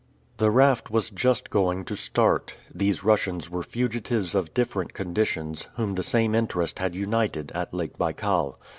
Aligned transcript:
The 0.37 0.49
raft 0.49 0.89
was 0.89 1.11
just 1.11 1.51
going 1.51 1.85
to 1.85 1.95
start. 1.95 2.57
These 2.73 3.03
Russians 3.03 3.51
were 3.51 3.61
fugitives 3.61 4.33
of 4.33 4.51
different 4.51 4.95
conditions, 4.95 5.67
whom 5.75 5.93
the 5.93 6.01
same 6.01 6.33
interest 6.33 6.79
had 6.79 6.95
united 6.95 7.51
at 7.51 7.71
Lake 7.71 7.99
Baikal. 7.99 8.55